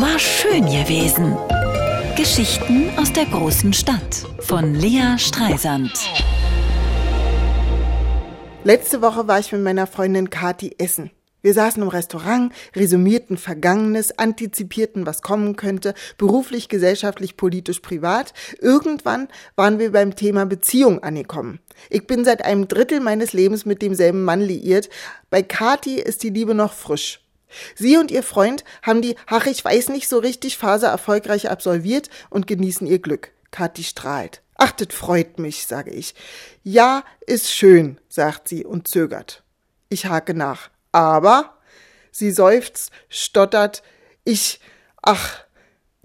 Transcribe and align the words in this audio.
War 0.00 0.16
schön 0.20 0.64
gewesen. 0.66 1.36
Geschichten 2.16 2.88
aus 2.96 3.12
der 3.12 3.24
großen 3.24 3.72
Stadt 3.72 4.24
von 4.38 4.76
Lea 4.76 5.18
Streisand. 5.18 5.90
Letzte 8.62 9.02
Woche 9.02 9.26
war 9.26 9.40
ich 9.40 9.50
mit 9.50 9.64
meiner 9.64 9.88
Freundin 9.88 10.30
Kati 10.30 10.76
essen. 10.78 11.10
Wir 11.42 11.52
saßen 11.52 11.82
im 11.82 11.88
Restaurant, 11.88 12.52
resümierten 12.76 13.36
Vergangenes, 13.36 14.16
antizipierten, 14.16 15.04
was 15.04 15.20
kommen 15.20 15.56
könnte, 15.56 15.94
beruflich, 16.16 16.68
gesellschaftlich, 16.68 17.36
politisch, 17.36 17.80
privat. 17.80 18.34
Irgendwann 18.60 19.26
waren 19.56 19.80
wir 19.80 19.90
beim 19.90 20.14
Thema 20.14 20.46
Beziehung 20.46 21.02
angekommen. 21.02 21.58
Ich 21.90 22.06
bin 22.06 22.24
seit 22.24 22.44
einem 22.44 22.68
Drittel 22.68 23.00
meines 23.00 23.32
Lebens 23.32 23.66
mit 23.66 23.82
demselben 23.82 24.22
Mann 24.22 24.42
liiert. 24.42 24.90
Bei 25.28 25.42
Kati 25.42 25.96
ist 25.96 26.22
die 26.22 26.30
Liebe 26.30 26.54
noch 26.54 26.72
frisch. 26.72 27.18
Sie 27.74 27.96
und 27.96 28.10
ihr 28.10 28.22
Freund 28.22 28.64
haben 28.82 29.02
die, 29.02 29.16
ach, 29.26 29.46
ich 29.46 29.64
weiß 29.64 29.88
nicht 29.88 30.08
so 30.08 30.18
richtig 30.18 30.58
Phase 30.58 30.86
erfolgreich 30.86 31.50
absolviert 31.50 32.10
und 32.30 32.46
genießen 32.46 32.86
ihr 32.86 32.98
Glück. 32.98 33.30
Kati 33.50 33.84
strahlt. 33.84 34.42
Ach, 34.56 34.72
das 34.72 34.94
freut 34.94 35.38
mich, 35.38 35.66
sage 35.66 35.90
ich. 35.90 36.14
Ja, 36.62 37.04
ist 37.26 37.52
schön, 37.52 37.98
sagt 38.08 38.48
sie 38.48 38.64
und 38.64 38.88
zögert. 38.88 39.42
Ich 39.88 40.06
hake 40.06 40.34
nach 40.34 40.70
aber 40.92 41.58
sie 42.10 42.30
seufzt, 42.30 42.90
stottert, 43.08 43.82
ich, 44.24 44.60
ach, 45.02 45.44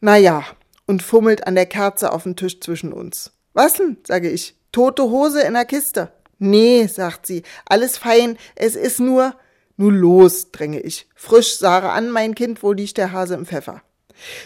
na 0.00 0.16
ja, 0.16 0.44
und 0.86 1.02
fummelt 1.02 1.46
an 1.46 1.54
der 1.54 1.66
Kerze 1.66 2.12
auf 2.12 2.24
dem 2.24 2.36
Tisch 2.36 2.60
zwischen 2.60 2.92
uns. 2.92 3.32
Was 3.54 3.74
denn? 3.74 3.98
sage 4.06 4.30
ich. 4.30 4.56
Tote 4.72 5.04
Hose 5.04 5.42
in 5.42 5.54
der 5.54 5.64
Kiste. 5.64 6.12
Nee, 6.38 6.86
sagt 6.86 7.26
sie, 7.26 7.42
alles 7.66 7.98
fein, 7.98 8.36
es 8.54 8.74
ist 8.74 9.00
nur. 9.00 9.34
Nur 9.76 9.92
los, 9.92 10.50
dränge 10.50 10.80
ich. 10.80 11.08
Frisch, 11.14 11.56
Sarah 11.56 11.92
an, 11.92 12.10
mein 12.10 12.34
Kind, 12.34 12.62
wo 12.62 12.72
liegt 12.72 12.98
der 12.98 13.12
Hase 13.12 13.34
im 13.34 13.46
Pfeffer? 13.46 13.82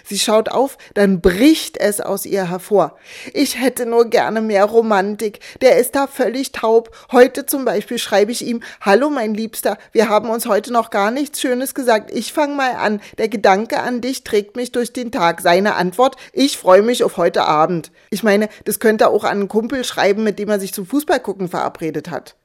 Sie 0.04 0.18
schaut 0.18 0.48
auf, 0.48 0.78
dann 0.94 1.20
bricht 1.20 1.76
es 1.78 2.00
aus 2.00 2.26
ihr 2.26 2.48
hervor. 2.48 2.96
Ich 3.32 3.60
hätte 3.60 3.86
nur 3.86 4.06
gerne 4.06 4.40
mehr 4.40 4.64
Romantik. 4.64 5.40
Der 5.60 5.76
ist 5.78 5.94
da 5.94 6.06
völlig 6.06 6.52
taub. 6.52 6.90
Heute 7.12 7.46
zum 7.46 7.64
Beispiel 7.64 7.98
schreibe 7.98 8.32
ich 8.32 8.46
ihm, 8.46 8.62
Hallo 8.80 9.10
mein 9.10 9.34
Liebster, 9.34 9.78
wir 9.92 10.08
haben 10.08 10.30
uns 10.30 10.46
heute 10.46 10.72
noch 10.72 10.90
gar 10.90 11.10
nichts 11.10 11.40
Schönes 11.40 11.74
gesagt. 11.74 12.10
Ich 12.10 12.32
fang 12.32 12.56
mal 12.56 12.72
an. 12.72 13.00
Der 13.18 13.28
Gedanke 13.28 13.80
an 13.80 14.00
dich 14.00 14.24
trägt 14.24 14.56
mich 14.56 14.72
durch 14.72 14.92
den 14.92 15.12
Tag. 15.12 15.40
Seine 15.40 15.74
Antwort, 15.74 16.16
ich 16.32 16.58
freue 16.58 16.82
mich 16.82 17.04
auf 17.04 17.16
heute 17.16 17.44
Abend. 17.44 17.90
Ich 18.10 18.22
meine, 18.22 18.48
das 18.64 18.80
könnte 18.80 19.08
auch 19.08 19.24
an 19.24 19.36
einen 19.38 19.48
Kumpel 19.48 19.84
schreiben, 19.84 20.24
mit 20.24 20.38
dem 20.38 20.48
er 20.48 20.60
sich 20.60 20.72
zum 20.72 20.86
Fußballgucken 20.86 21.48
verabredet 21.48 22.10
hat. 22.10 22.36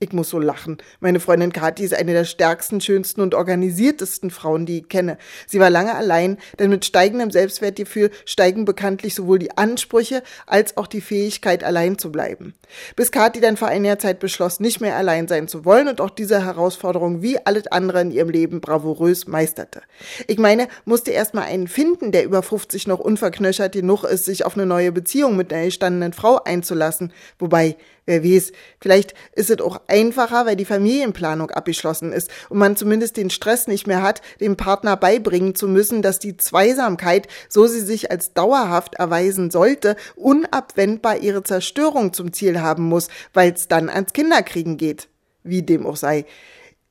Ich 0.00 0.12
muss 0.12 0.30
so 0.30 0.38
lachen. 0.38 0.78
Meine 1.00 1.18
Freundin 1.18 1.52
Kathi 1.52 1.82
ist 1.82 1.92
eine 1.92 2.12
der 2.12 2.24
stärksten, 2.24 2.80
schönsten 2.80 3.20
und 3.20 3.34
organisiertesten 3.34 4.30
Frauen, 4.30 4.64
die 4.64 4.78
ich 4.78 4.88
kenne. 4.88 5.18
Sie 5.48 5.58
war 5.58 5.70
lange 5.70 5.96
allein, 5.96 6.38
denn 6.60 6.70
mit 6.70 6.84
steigendem 6.84 7.32
Selbstwertgefühl 7.32 8.12
steigen 8.24 8.64
bekanntlich 8.64 9.16
sowohl 9.16 9.40
die 9.40 9.58
Ansprüche 9.58 10.22
als 10.46 10.76
auch 10.76 10.86
die 10.86 11.00
Fähigkeit, 11.00 11.64
allein 11.64 11.98
zu 11.98 12.12
bleiben. 12.12 12.54
Bis 12.94 13.10
Kathi 13.10 13.40
dann 13.40 13.56
vor 13.56 13.66
einiger 13.66 13.98
Zeit 13.98 14.20
beschloss, 14.20 14.60
nicht 14.60 14.80
mehr 14.80 14.94
allein 14.94 15.26
sein 15.26 15.48
zu 15.48 15.64
wollen 15.64 15.88
und 15.88 16.00
auch 16.00 16.10
diese 16.10 16.44
Herausforderung 16.44 17.20
wie 17.20 17.44
alles 17.44 17.66
andere 17.66 18.00
in 18.00 18.12
ihrem 18.12 18.30
Leben 18.30 18.60
bravourös 18.60 19.26
meisterte. 19.26 19.82
Ich 20.28 20.38
meine, 20.38 20.68
musste 20.84 21.10
erst 21.10 21.34
mal 21.34 21.42
einen 21.42 21.66
finden, 21.66 22.12
der 22.12 22.24
über 22.24 22.44
50 22.44 22.86
noch 22.86 23.00
unverknöchert 23.00 23.72
genug 23.72 24.04
ist, 24.04 24.26
sich 24.26 24.44
auf 24.44 24.54
eine 24.54 24.66
neue 24.66 24.92
Beziehung 24.92 25.36
mit 25.36 25.52
einer 25.52 25.64
gestandenen 25.64 26.12
Frau 26.12 26.40
einzulassen. 26.44 27.12
Wobei, 27.40 27.76
Wer 28.08 28.24
weiß, 28.24 28.52
vielleicht 28.80 29.12
ist 29.34 29.50
es 29.50 29.60
auch 29.60 29.82
einfacher, 29.86 30.46
weil 30.46 30.56
die 30.56 30.64
Familienplanung 30.64 31.50
abgeschlossen 31.50 32.10
ist 32.10 32.30
und 32.48 32.56
man 32.56 32.74
zumindest 32.74 33.18
den 33.18 33.28
Stress 33.28 33.66
nicht 33.66 33.86
mehr 33.86 34.00
hat, 34.00 34.22
dem 34.40 34.56
Partner 34.56 34.96
beibringen 34.96 35.54
zu 35.54 35.68
müssen, 35.68 36.00
dass 36.00 36.18
die 36.18 36.38
Zweisamkeit, 36.38 37.28
so 37.50 37.66
sie 37.66 37.82
sich 37.82 38.10
als 38.10 38.32
dauerhaft 38.32 38.94
erweisen 38.94 39.50
sollte, 39.50 39.94
unabwendbar 40.16 41.18
ihre 41.18 41.42
Zerstörung 41.42 42.14
zum 42.14 42.32
Ziel 42.32 42.62
haben 42.62 42.84
muss, 42.84 43.08
weil 43.34 43.52
es 43.52 43.68
dann 43.68 43.90
ans 43.90 44.14
Kinderkriegen 44.14 44.78
geht. 44.78 45.08
Wie 45.44 45.60
dem 45.60 45.86
auch 45.86 45.96
sei. 45.96 46.24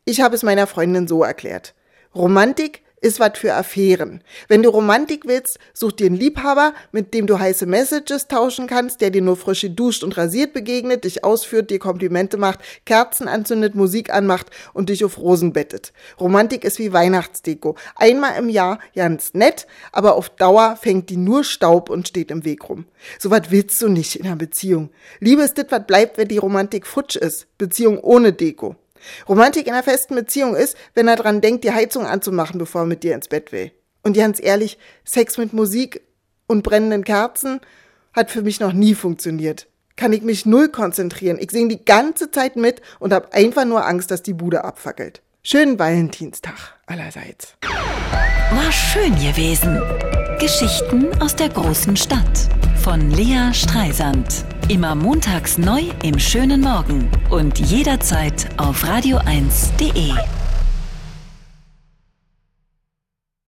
Ich 0.05 0.21
habe 0.21 0.35
es 0.35 0.43
meiner 0.43 0.67
Freundin 0.67 1.07
so 1.07 1.23
erklärt. 1.23 1.73
Romantik 2.13 2.83
ist 2.99 3.19
was 3.19 3.37
für 3.37 3.53
Affären. 3.53 4.21
Wenn 4.47 4.63
du 4.63 4.69
Romantik 4.69 5.25
willst, 5.25 5.59
such 5.73 5.91
dir 5.93 6.07
einen 6.07 6.15
Liebhaber, 6.15 6.73
mit 6.91 7.13
dem 7.13 7.27
du 7.27 7.39
heiße 7.39 7.65
Messages 7.65 8.27
tauschen 8.27 8.67
kannst, 8.67 9.01
der 9.01 9.11
dir 9.11 9.21
nur 9.21 9.37
frische 9.37 9.69
duscht 9.69 10.03
und 10.03 10.17
rasiert 10.17 10.53
begegnet, 10.53 11.03
dich 11.03 11.23
ausführt, 11.23 11.69
dir 11.69 11.79
Komplimente 11.79 12.37
macht, 12.37 12.59
Kerzen 12.85 13.27
anzündet, 13.27 13.75
Musik 13.75 14.11
anmacht 14.11 14.47
und 14.73 14.89
dich 14.89 15.05
auf 15.05 15.19
Rosen 15.19 15.53
bettet. 15.53 15.93
Romantik 16.19 16.63
ist 16.63 16.79
wie 16.79 16.93
Weihnachtsdeko. 16.93 17.75
Einmal 17.95 18.37
im 18.39 18.49
Jahr 18.49 18.79
ganz 18.95 19.33
nett, 19.33 19.67
aber 19.91 20.15
auf 20.15 20.29
Dauer 20.29 20.75
fängt 20.75 21.09
die 21.09 21.17
nur 21.17 21.43
Staub 21.43 21.89
und 21.89 22.07
steht 22.07 22.31
im 22.31 22.45
Weg 22.45 22.67
rum. 22.67 22.85
So 23.19 23.29
was 23.29 23.51
willst 23.51 23.81
du 23.81 23.89
nicht 23.89 24.15
in 24.15 24.25
einer 24.25 24.35
Beziehung. 24.35 24.89
Liebe 25.19 25.43
ist 25.43 25.57
das, 25.57 25.67
was 25.69 25.85
bleibt, 25.85 26.17
wenn 26.17 26.27
die 26.27 26.37
Romantik 26.37 26.87
futsch 26.87 27.15
ist. 27.15 27.47
Beziehung 27.57 27.99
ohne 27.99 28.33
Deko. 28.33 28.75
Romantik 29.27 29.67
in 29.67 29.73
einer 29.73 29.83
festen 29.83 30.15
Beziehung 30.15 30.55
ist, 30.55 30.77
wenn 30.93 31.07
er 31.07 31.15
dran 31.15 31.41
denkt, 31.41 31.63
die 31.63 31.71
Heizung 31.71 32.05
anzumachen, 32.05 32.57
bevor 32.57 32.81
er 32.81 32.87
mit 32.87 33.03
dir 33.03 33.15
ins 33.15 33.27
Bett 33.27 33.51
will. 33.51 33.71
Und 34.03 34.15
ganz 34.15 34.41
ehrlich, 34.41 34.77
Sex 35.03 35.37
mit 35.37 35.53
Musik 35.53 36.01
und 36.47 36.63
brennenden 36.63 37.03
Kerzen 37.03 37.59
hat 38.13 38.31
für 38.31 38.41
mich 38.41 38.59
noch 38.59 38.73
nie 38.73 38.95
funktioniert. 38.95 39.67
Kann 39.95 40.13
ich 40.13 40.21
mich 40.21 40.45
null 40.45 40.69
konzentrieren. 40.69 41.37
Ich 41.39 41.51
singe 41.51 41.69
die 41.69 41.83
ganze 41.83 42.31
Zeit 42.31 42.55
mit 42.55 42.81
und 42.99 43.13
habe 43.13 43.33
einfach 43.33 43.65
nur 43.65 43.85
Angst, 43.85 44.11
dass 44.11 44.23
die 44.23 44.33
Bude 44.33 44.63
abfackelt. 44.63 45.21
Schönen 45.43 45.79
Valentinstag 45.79 46.75
allerseits. 46.85 47.55
War 48.51 48.71
schön 48.71 49.15
gewesen. 49.15 49.81
Geschichten 50.39 51.09
aus 51.21 51.35
der 51.35 51.49
großen 51.49 51.97
Stadt 51.97 52.49
von 52.83 53.11
Lea 53.11 53.53
Streisand. 53.53 54.45
Immer 54.69 54.95
montags 54.95 55.57
neu 55.57 55.83
im 56.03 56.19
schönen 56.19 56.59
Morgen 56.59 57.09
und 57.29 57.57
jederzeit 57.57 58.49
auf 58.57 58.83
radio1.de. 58.83 60.36